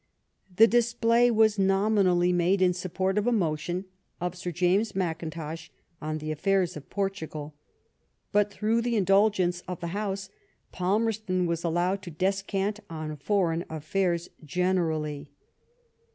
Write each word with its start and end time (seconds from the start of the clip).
The 0.55 0.65
display 0.65 1.29
was 1.29 1.59
nominally 1.59 2.33
made 2.33 2.59
in 2.59 2.73
support 2.73 3.19
of 3.19 3.27
a 3.27 3.31
motion 3.31 3.85
of 4.19 4.33
Sir 4.33 4.49
James 4.51 4.95
Mackintosh 4.95 5.69
on 6.01 6.17
the 6.17 6.31
affairs 6.31 6.75
of 6.75 6.89
Portugal, 6.89 7.53
but 8.31 8.51
through 8.51 8.81
the 8.81 8.95
indulgence 8.95 9.61
of 9.67 9.79
the 9.79 9.89
House, 9.93 10.31
Palmerston 10.71 11.45
was 11.45 11.63
allowed 11.63 12.01
to 12.01 12.09
descant 12.09 12.79
on 12.89 13.15
foreign 13.15 13.63
affairs 13.69 14.27
generally. 14.43 15.29